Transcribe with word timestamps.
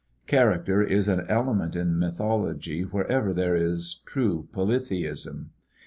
Character 0.25 0.81
is 0.81 1.07
an 1.07 1.27
element 1.29 1.75
in 1.75 1.99
mythology 1.99 2.81
wherever 2.81 3.35
there 3.35 3.55
is 3.55 4.01
true 4.07 4.47
polytheism. 4.51 5.51